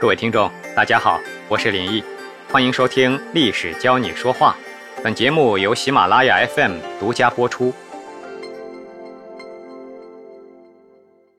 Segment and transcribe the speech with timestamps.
[0.00, 2.02] 各位听众，大家好，我是林毅，
[2.50, 4.56] 欢迎收听《历史教你说话》。
[5.02, 7.72] 本节目由喜马拉雅 FM 独家播出。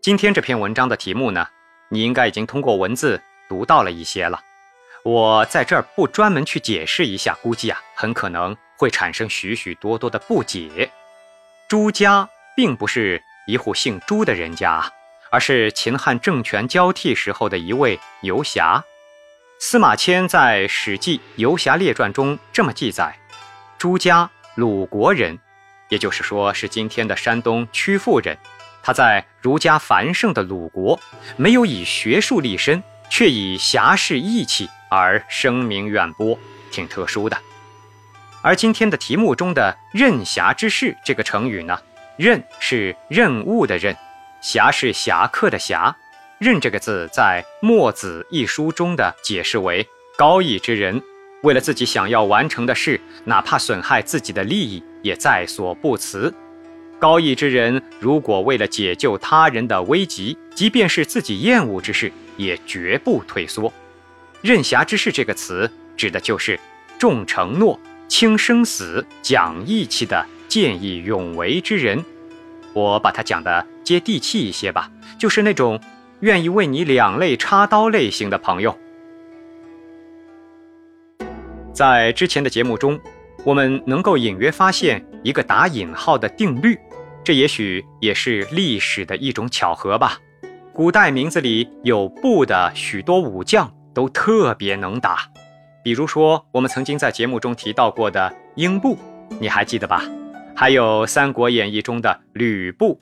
[0.01, 1.45] 今天这篇文章的题目呢，
[1.89, 4.39] 你应该已经通过文字读到了一些了。
[5.03, 10.89] 我在这儿不专门去解释一下，估计啊，很可能会产生许许多多的不解。
[11.67, 14.89] 朱家并不是一户姓朱的人家。
[15.35, 18.81] 而是秦汉政权交替时候的一位游侠，
[19.59, 23.19] 司马迁在《史记·游侠列传》中这么记载：
[23.77, 25.37] 朱家，鲁国人，
[25.89, 28.37] 也就是说是今天的山东曲阜人。
[28.81, 30.97] 他在儒家繁盛的鲁国，
[31.35, 36.39] 没有以学术立身，却以侠士义气而声名远播，
[36.71, 37.37] 挺特殊的。
[38.41, 41.77] 而今天的题目中的“任侠之士”这个成语呢
[42.15, 43.93] ，“任”是任务的“任”。
[44.45, 45.97] 侠是侠客的侠，
[46.37, 49.83] 任这个字在《墨子》一书中的解释为
[50.15, 51.01] 高义之人，
[51.41, 56.31] 为了自己想要完成的事，哪怕损害自己的利益，也在所不辞。
[56.99, 63.73] 高义之人如果为了解救他人的危急，即便是自己厌恶之事，也绝不退缩。
[64.43, 66.59] 任侠之士这个词指的就是
[66.99, 72.05] 重承诺、轻生死、讲义气的见义勇为之人。
[72.73, 75.79] 我把它讲的接地气一些吧，就是那种
[76.19, 78.77] 愿意为你两肋插刀类型的朋友。
[81.71, 82.99] 在之前的节目中，
[83.43, 86.77] 我们能够隐约发现一个打引号的定律，
[87.23, 90.17] 这也许也是历史的一种巧合吧。
[90.73, 95.19] 古代名字里有“布”的许多武将都特别能打，
[95.83, 98.97] 比如说我们曾经在节目中提到过的英布，
[99.39, 100.03] 你还记得吧？
[100.55, 102.99] 还有《三国演义》中的吕布，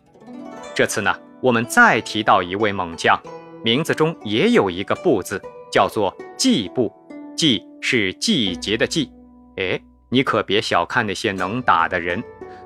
[0.75, 3.16] 这次呢，我们再提到一位猛将，
[3.63, 5.39] 名字中也有一个“不”字，
[5.71, 6.91] 叫做季布。
[7.35, 9.11] 季是季节的季。
[9.57, 12.23] 哎，你可别小看那些能打的人，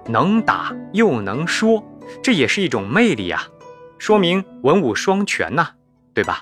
[0.07, 1.83] 能打又能说，
[2.23, 3.45] 这也是一种魅力啊，
[3.97, 5.67] 说明文武双全呐，
[6.13, 6.39] 对吧？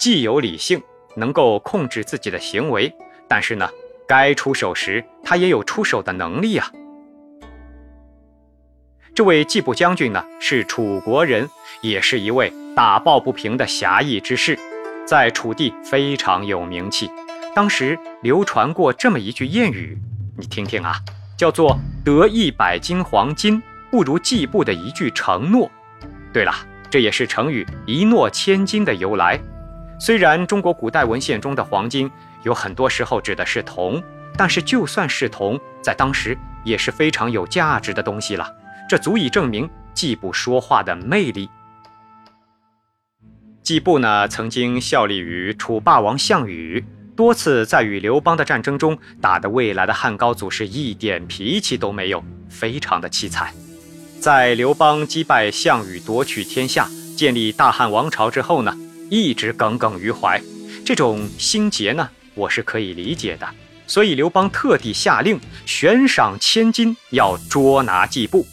[0.00, 0.82] 既有理性，
[1.14, 2.92] 能够控制自己的行为，
[3.28, 3.68] 但是呢，
[4.08, 6.72] 该出手时他也有出手的能力啊。
[9.18, 14.56] 这位季布将军呢，是楚国人，也是一位打抱不平的侠义之士，
[15.04, 17.10] 在楚地非常有名气。
[17.52, 19.98] 当时流传过这么一句谚语，
[20.36, 20.94] 你听听啊，
[21.36, 25.68] 叫做“得一百斤黄金，不如季布的一句承诺”。
[26.32, 26.54] 对了，
[26.88, 29.36] 这也是成语“一诺千金”的由来。
[29.98, 32.08] 虽然中国古代文献中的黄金
[32.44, 34.00] 有很多时候指的是铜，
[34.36, 38.48] 但是就算是铜，在当时也是非常有价值的东西了。
[38.88, 41.48] 这足以证明季布说话的魅力。
[43.62, 46.82] 季布呢，曾经效力于楚霸王项羽，
[47.14, 53.52] 多次在与刘邦的战争中打得未来的汉高祖是一点脾气都没有，非常的凄惨。
[54.18, 58.74] 在刘邦击败项羽夺取天下、建立大汉王朝之后呢，
[59.10, 60.40] 一直耿耿于怀。
[60.82, 63.46] 这种心结呢，我是可以理解的。
[63.86, 68.46] 所以刘邦特地下令悬赏千金，要捉拿季布。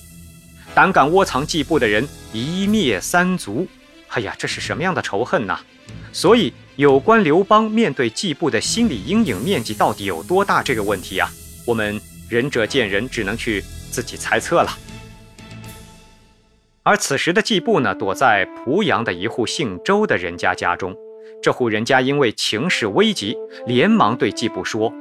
[0.75, 3.66] 胆敢窝藏季布的人，一灭三族。
[4.09, 5.58] 哎呀，这是什么样的仇恨呢？
[6.12, 11.31] 所以，有关刘邦面对季布的心理阴影面积到底有多大这个问题啊，
[11.66, 14.78] 我们仁者见仁，只能去自己猜测了。
[16.84, 20.94] 而此时的季布呢，躲在濮阳的一户姓周的人家家中。
[21.41, 24.94] 这户人家因为情势危急，连忙对季布说。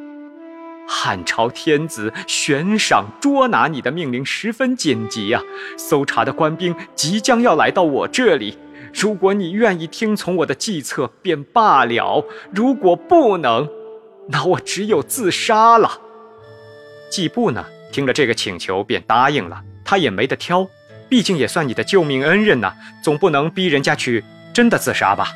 [0.87, 5.41] 汉朝天子悬赏捉拿你的命令十分紧急呀！
[5.79, 8.59] 搜查的官兵即将要来到我这里。
[8.93, 13.69] 如果你愿意听从我的计策，便罢了；如果不能，
[14.29, 16.01] 那我只有自杀了。
[17.11, 19.61] 季布呢，听了这个请求，便答应了。
[19.85, 20.67] 他也没得挑，
[21.09, 22.73] 毕竟也算你的救命恩人呐，
[23.03, 24.23] 总不能逼人家去
[24.53, 25.29] 真的自杀吧？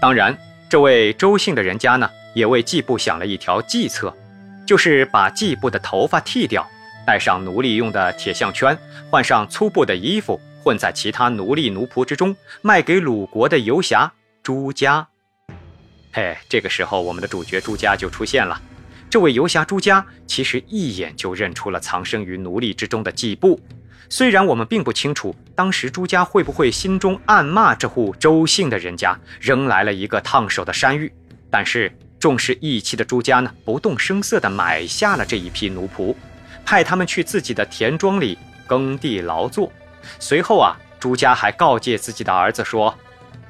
[0.00, 0.36] 当然，
[0.68, 4.12] 这位周姓的人家呢，也为季布想了一条计策。
[4.68, 6.68] 就是把季布的头发剃掉，
[7.06, 8.78] 戴上奴隶用的铁项圈，
[9.10, 14.12] 换上粗布的衣服，混在其他奴隶奴仆之中，卖给鲁国的游侠
[14.42, 15.08] 朱家。
[16.12, 18.60] 嘿，这个时候我们的主角朱家就出现了。
[19.08, 23.58] 这位游侠朱家其实一眼就认出了藏身于奴隶之中的季布。
[24.10, 31.10] 虽然我们并不清楚当时朱家会不会心中暗骂这户周姓的人家扔来了一个烫手的山芋，
[31.50, 31.90] 但是。
[32.18, 36.14] 重视义气的朱家呢，不动声色地买下了这一批奴仆，
[36.64, 38.36] 派他们去自己的田庄里
[38.66, 39.72] 耕地劳作。
[40.18, 42.92] 随后啊，朱家还告诫自己的儿子说：“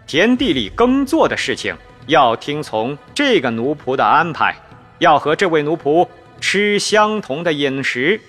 [0.06, 1.74] 田地里耕作的事情，
[2.06, 4.54] 要听从这个奴仆的安排，
[4.98, 6.06] 要和这位奴仆
[6.40, 8.20] 吃相同的饮食。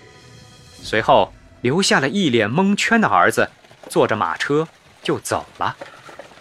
[0.82, 3.50] 随后，留下了一脸蒙圈的儿子，
[3.90, 4.66] 坐着马车
[5.04, 5.76] 就走了。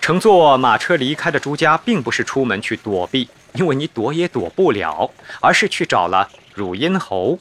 [0.00, 5.10] 乘坐马车离开的朱家，并不是出门去躲避，因为你躲也躲不了，
[5.40, 7.38] 而是去找了汝阴侯。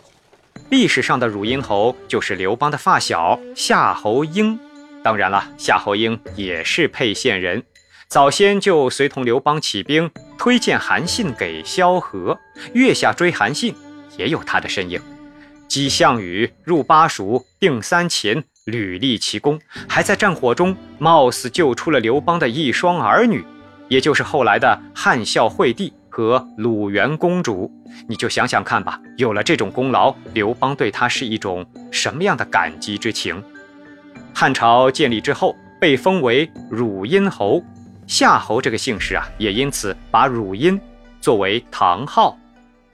[0.69, 4.59] 历史上的汝阴侯就是刘邦的发小夏侯婴。
[5.03, 7.63] 当然了，夏侯婴也是沛县人，
[8.07, 12.37] 早先就随同刘邦起兵，推荐韩信给萧何，
[12.73, 13.75] 月下追韩信，
[14.17, 14.99] 也有他的身影。
[15.67, 23.45] 击项羽，入巴蜀，定三秦，屡立奇功，还在战火中貌似救出了刘邦的一双儿女，
[23.87, 27.71] 也就是后来的汉孝惠帝和鲁元公主。
[28.09, 33.43] 你就想想看吧，有了这种功劳，刘邦对他是一种什么样的感激之情？
[34.33, 37.61] 汉朝建立之后，被封为汝阴侯，
[38.07, 40.81] 夏侯这个姓氏啊，也因此把汝阴
[41.21, 42.35] 作为唐号。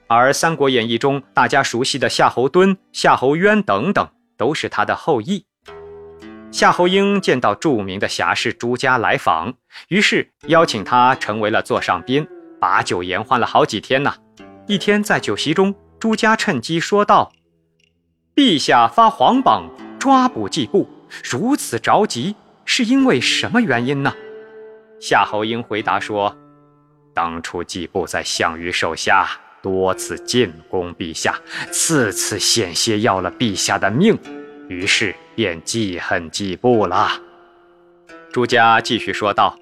[0.08, 4.06] 而《三国演义》中大家熟悉的夏侯惇、夏侯渊等等，
[4.36, 5.46] 都是他的后裔。
[6.52, 9.54] 夏侯婴见到著名的侠士朱家来访，
[9.88, 12.28] 于是邀请他成为了座上宾，
[12.63, 14.13] 把酒言欢了好几天呢。
[14.68, 17.33] 一天在酒席中，朱家趁机说道
[18.33, 19.69] ：“陛下发皇榜
[20.00, 20.89] 抓捕季布。”
[21.30, 24.13] 如此着急，是因为什么原因呢？
[25.01, 26.33] 夏侯婴回答说
[27.13, 29.27] ：“当初季布在项羽手下
[29.62, 31.36] 多次进攻陛下，
[31.69, 34.18] 次次险些要了陛下的命，
[34.69, 37.12] 于是便记恨季布了。”
[38.31, 39.60] 朱家继续说道：“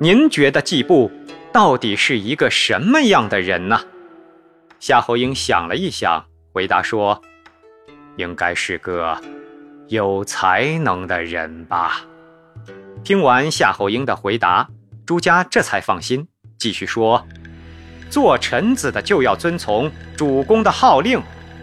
[0.00, 1.08] 您觉得季布
[1.56, 3.80] 到底是一个什么样的人呢？”
[4.78, 7.22] 夏侯婴想了一想，回答说
[8.18, 9.18] ：“应该是个……”
[9.88, 12.02] 有才能的人吧。
[13.02, 14.68] 听完夏侯婴的回答，
[15.06, 17.26] 朱家这才放心，继续说
[18.10, 21.22] ：“做臣子的就要遵从主公的号令。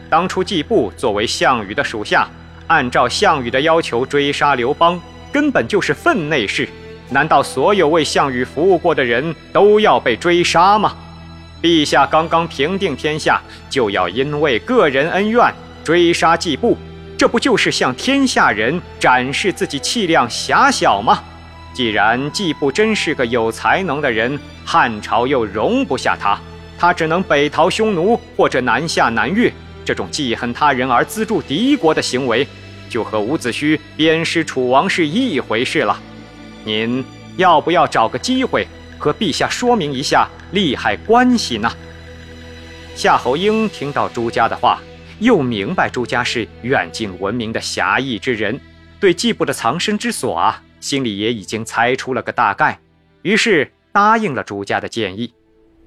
[0.10, 2.28] 当初季布作为项羽的属下，
[2.66, 5.00] 按照项羽的要求追杀刘邦，
[5.32, 6.68] 根本就是分内事。
[7.10, 10.96] 难道所有为项羽服务过的人都要被追杀吗？
[11.62, 15.54] 陛下刚刚平定天下，就要因为个人恩怨
[15.84, 16.78] 追杀季布？”
[17.16, 21.24] 这不就是向天下人展示自己气量狭小吗？
[21.74, 26.38] 既然季布真是个有才能的人，汉朝又容不下他，
[26.78, 29.52] 他只能北逃匈奴或者南下南越。
[29.86, 32.46] 这种记恨他人而资助敌国的行为，
[32.90, 35.98] 就和伍子胥鞭尸楚王是一回事了。
[36.64, 37.04] 您
[37.38, 38.68] 要不要找个机会
[38.98, 41.72] 和陛下说明一下利害关系呢？
[42.96, 44.80] 夏侯婴听到朱家的话。
[45.20, 48.60] 又明白朱家是远近闻名的侠义之人，
[49.00, 52.78] 对季布的藏身之所啊，心里也已经猜出了个大概，
[53.22, 55.32] 于是答应了朱家的建议。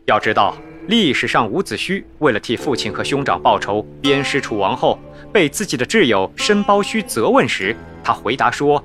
[0.07, 0.57] 要知道，
[0.87, 4.99] 历史上伍子胥为了替父亲和兄长报仇，鞭尸楚王后，
[5.33, 8.83] 被自己的挚友申包胥责问时，他回答说：“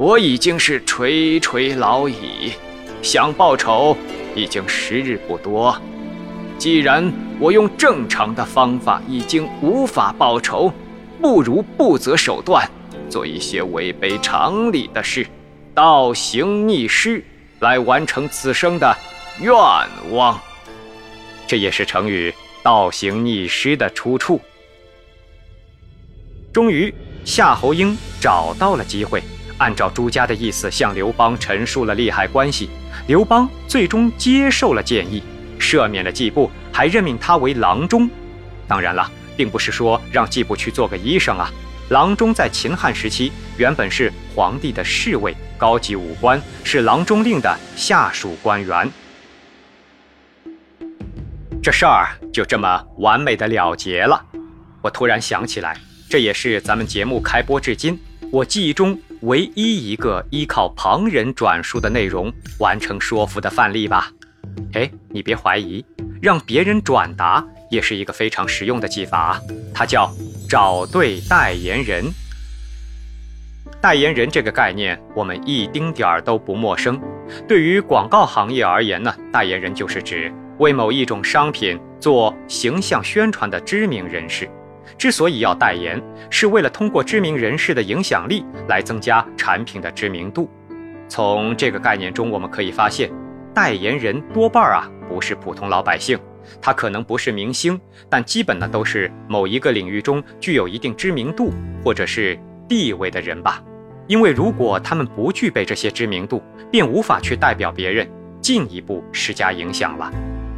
[0.00, 2.54] 我已经是垂垂老矣，
[3.02, 3.94] 想报仇
[4.34, 5.76] 已经时日不多。”
[6.56, 10.72] 既然我用正常的方法已经无法报仇，
[11.20, 12.66] 不如不择手段，
[13.10, 15.26] 做一些违背常理的事，
[15.74, 17.22] 倒行逆施，
[17.58, 18.96] 来完成此生的
[19.38, 19.52] 愿
[20.12, 20.40] 望。
[21.46, 22.32] 这也是成语
[22.64, 24.40] “倒行逆施”的出处。
[26.54, 29.22] 终于，夏侯婴找到了机会，
[29.60, 32.70] 按照朱家的意思向刘邦陈述了利害关系。
[33.06, 35.22] 刘邦最终接受了建议。
[35.58, 38.08] 赦免了季布，还任命他为郎中。
[38.66, 41.50] 当然了，并不是说让季布去做个医生啊。
[41.90, 48.90] 郎中在秦汉时期原本是皇帝的侍卫，高级武官，是郎中令的下属官员。
[51.62, 54.24] 这事儿就这么完美的了结了。
[54.80, 55.76] 我突然想起来，
[56.08, 58.00] 这也是咱们节目开播至今
[58.32, 64.10] 我记忆中唯一一个依靠旁人转述的内容完成说服的范例吧。
[64.72, 65.84] 哎，你别怀疑，
[66.22, 69.38] 让别人转达也是一个非常实用的技法，
[69.74, 70.10] 它叫
[70.48, 72.06] 找对代言人。
[73.82, 76.98] 代言人这个概念，我们一丁点儿都不陌生。
[77.46, 84.50] 对于广告行业而言呢，代言人就是指为某一种商品做形象宣传的知名人士。
[85.00, 90.46] 之所以要代言，是为了通过知名人士的影响力来增加产品的知名度。
[91.08, 93.10] 从这个概念中，我们可以发现。
[93.54, 96.18] 代言人多半啊不是普通老百姓，
[96.60, 97.80] 他可能不是明星，
[98.10, 101.50] 但基本呢都是某一个领域中具有一定知名度
[101.82, 102.38] 或者是
[102.68, 103.64] 地位的人吧。
[104.06, 108.06] 因为如果他们不具备这些知名度，便无法去代表别人，
[108.42, 110.12] 进一步施加影响了。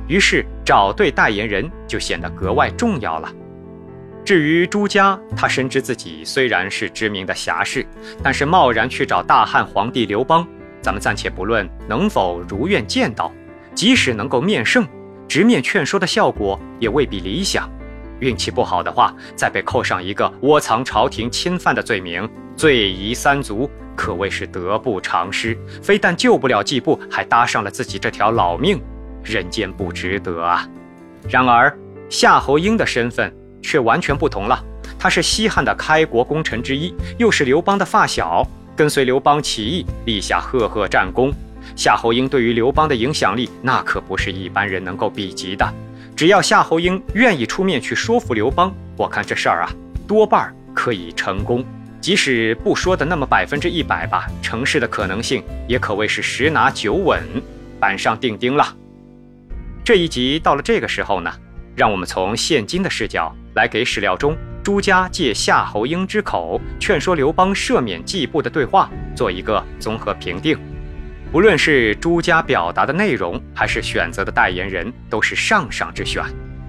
[0.09, 3.33] 于是找对代言人就显得格外重要了。
[4.25, 7.85] 至于朱家，他深知自己虽然是知名的侠士，
[8.23, 10.47] 但是贸然去找大汉皇帝刘邦，
[10.81, 13.33] 咱们暂且不论能否如愿见到，
[13.75, 14.87] 即使能够面圣，
[15.27, 17.69] 直面劝说的效果也未必理想。
[18.21, 25.59] 运气不好的话，再被扣上一个窝藏朝廷侵犯的罪名，罪夷三族，可谓是得不偿失。
[25.83, 28.81] 非但救不了季布，还搭上了自己这条老命，
[29.25, 30.65] 人间不值得啊！
[31.29, 31.77] 然而
[32.09, 33.35] 夏侯婴的身份。
[33.63, 34.63] 却完全不同了。
[34.99, 41.33] 他是西汉的开国功臣之一，又是刘邦的发小，跟随刘邦起义，立下赫赫战功。
[41.75, 45.67] 夏侯婴对于刘邦的影响力，那可不是一般人能够比及的。
[46.15, 49.71] 只要夏侯婴愿意出面去说服刘邦，我看这事儿啊，
[50.07, 51.65] 多半可以成功。
[52.01, 57.23] 即使不说的那么百分之一百吧，成事的可能性也可谓是十拿九稳，
[57.81, 58.77] 板上钉钉了。
[59.85, 61.33] 这一集到了这个时候呢，
[61.75, 63.35] 让我们从现今的视角。
[63.55, 70.59] 来给史料中朱家借夏侯婴之口劝说刘邦赦免季布的对话做一个综合评定。
[71.31, 76.25] 不论是朱家表达的内容，还是选择的代言人，都是上上之选。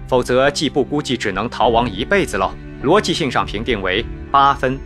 [0.07, 2.51] 否则季布估计只能逃亡一辈子喽。
[2.83, 4.77] 逻辑性上评定为八分。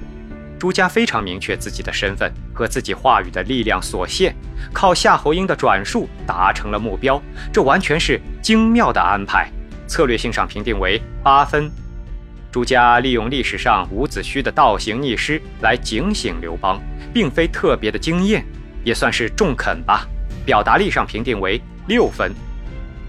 [0.60, 4.36] 朱家非常明确自己的身份和自己话语的力量所限，
[4.74, 7.22] 靠夏侯婴的转述达成了目标，
[7.52, 9.52] 这完全是精妙的安排。
[9.88, 11.72] 策略性上评定为八分。
[12.52, 16.82] 朱家利用历史上伍子胥的倒行逆施来警醒刘邦，
[17.14, 18.44] 并非特别的惊艳，
[18.84, 20.08] 也算是中肯吧。
[20.46, 22.32] 表达力上评定为六分，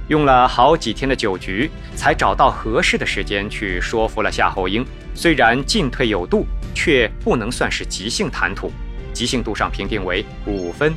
[0.09, 4.85] 用了好几天的酒局才找到合适的时间去说服了夏侯婴。
[5.15, 6.45] 虽然进退有度，
[6.75, 8.71] 却不能算是即兴谈吐，
[9.13, 10.93] 即兴度上评定为五分。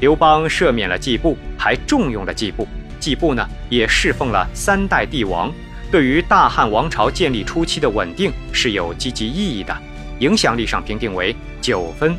[0.00, 2.66] 刘邦赦免了季布，还重用了季布，
[3.02, 5.52] 季布呢也侍奉了三代帝王。
[5.90, 9.76] 对于大汉王朝建立初期的稳定是有积极意义的，
[10.20, 12.16] 影响力上评定为九分，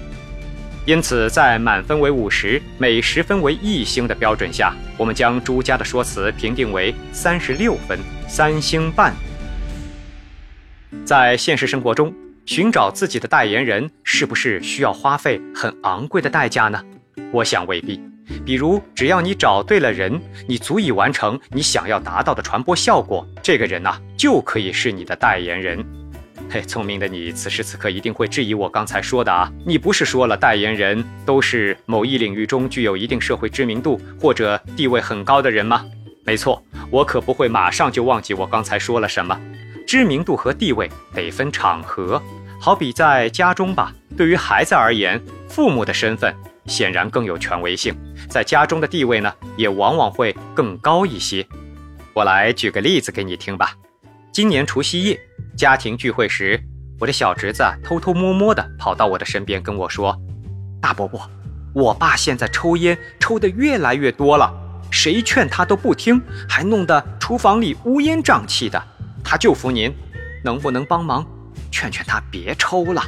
[0.85, 7.97] 因此在满分为五十，每十分为一星的标准下，我们将朱家的说辞评定为三十六分，
[8.27, 9.11] 三星半。
[11.03, 12.13] 在现实生活中，
[12.45, 16.79] 寻找自己的代言人是不是需要花费很昂贵的代价呢？
[17.31, 18.12] 我想未必。
[18.45, 25.85] 比如，只要你找对了人，你足以完成你想要达到的传播效果，这个人呐，就可以是你的代言人。
[26.49, 29.51] 嘿，聪明的你，此时此刻一定会质疑我刚才说的啊！
[29.65, 35.85] 你不是说了代言人都是某一领域中具有一定社会知名度或者地位很高的人吗？
[36.23, 39.39] 没错，我可不会马上就忘记我刚才说了什么。
[39.87, 42.21] 知名度和地位得分场合，
[42.59, 46.33] 好比在家中吧，对于孩子而言，父母的身份。
[46.65, 47.93] 显然更有权威性，
[48.29, 51.45] 在家中的地位呢，也往往会更高一些。
[52.13, 53.73] 我来举个例子给你听吧。
[54.31, 55.19] 今年除夕夜，
[55.55, 56.59] 家庭聚会时，
[56.99, 60.17] 我的小侄子偷偷摸摸地跑到我的身边跟我说
[60.81, 61.29] ：“大伯伯，
[61.73, 64.51] 我爸现在抽烟抽得越来越多了，
[64.89, 68.81] 谁劝他都不听，还弄得厨房里乌烟瘴气的。
[69.23, 69.93] 他就服您，
[70.43, 71.25] 能不能帮忙
[71.71, 73.03] 劝劝他别抽了？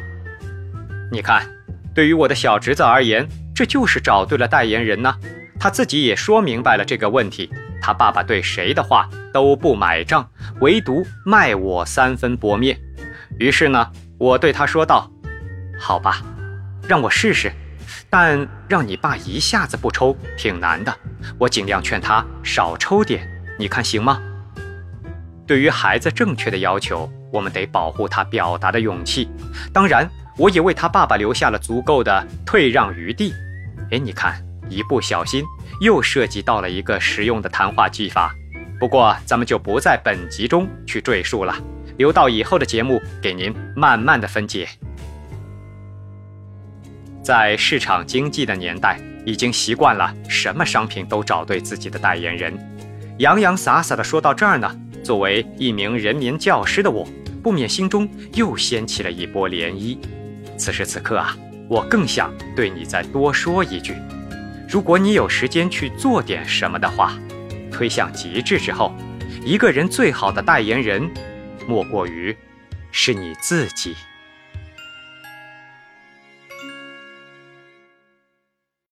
[1.12, 1.48] 你看，
[1.94, 5.16] 对于我的小侄子而言。”这就是找对了代言人呢，
[5.58, 7.50] 他自己也说明白了这个问题。
[7.82, 12.78] 他爸爸对谁的话都不买账，唯独卖我三分薄面。
[13.40, 15.10] 于是呢，我对他说道
[15.80, 16.22] ：“好吧，
[16.86, 17.54] 让我试试，
[18.10, 20.94] 但让你爸一下子不抽挺难的。
[21.38, 23.26] 我尽量劝他少抽点，
[23.58, 24.22] 你看行吗？”
[25.48, 29.30] 对于孩子正确的要求，我们得保护他表达的勇气。
[29.72, 33.32] 当然，我也为他爸爸留下了足够的退让余地。
[33.92, 35.44] 哎，你看，一不小心
[35.80, 38.34] 又涉及到了一个实用的谈话技法。
[38.80, 41.56] 不过，咱们就不在本集中去赘述了，
[41.98, 44.68] 留到以后的节目给您慢慢的分解。
[47.24, 52.54] 在市场经济的年代，已经习惯了什么商品都找对自己的代言人。
[53.20, 57.08] 洋洋洒洒的说到这儿呢，作为一名人民教师的我，
[57.42, 59.98] 不免心中又掀起了一波涟漪。
[60.58, 61.36] 此时此刻啊。
[61.68, 63.96] 我更想对你再多说一句：
[64.70, 67.18] 如果你有时间去做点什么的话，
[67.72, 68.94] 推向极致之后，
[69.44, 71.10] 一个人最好的代言人，
[71.68, 72.36] 莫过于
[72.92, 73.96] 是你自己。